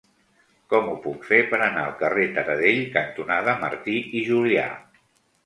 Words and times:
Com 0.73 0.87
ho 0.93 0.95
puc 1.03 1.27
fer 1.31 1.39
per 1.51 1.59
anar 1.65 1.83
al 1.89 1.93
carrer 1.99 2.25
Taradell 2.39 2.81
cantonada 2.97 3.57
Martí 3.67 4.01
i 4.23 4.27
Julià? 4.33 4.67